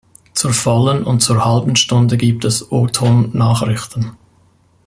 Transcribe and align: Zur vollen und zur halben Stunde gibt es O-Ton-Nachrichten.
Zur 0.33 0.51
vollen 0.53 1.03
und 1.03 1.19
zur 1.19 1.45
halben 1.45 1.75
Stunde 1.75 2.17
gibt 2.17 2.43
es 2.43 2.71
O-Ton-Nachrichten. 2.71 4.17